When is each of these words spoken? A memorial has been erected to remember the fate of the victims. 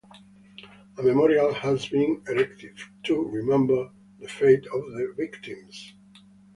A 0.97 1.03
memorial 1.03 1.53
has 1.53 1.87
been 1.87 2.23
erected 2.27 2.75
to 3.03 3.21
remember 3.27 3.91
the 4.19 4.27
fate 4.27 4.65
of 4.73 4.81
the 4.93 5.13
victims. 5.15 5.93